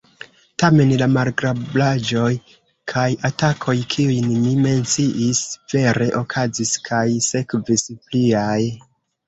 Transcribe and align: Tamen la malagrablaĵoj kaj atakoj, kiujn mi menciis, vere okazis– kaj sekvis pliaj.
Tamen 0.61 0.93
la 1.01 1.07
malagrablaĵoj 1.17 2.31
kaj 2.95 3.03
atakoj, 3.31 3.77
kiujn 3.97 4.33
mi 4.47 4.55
menciis, 4.65 5.45
vere 5.77 6.11
okazis– 6.25 6.75
kaj 6.91 7.07
sekvis 7.31 7.89
pliaj. 8.09 8.61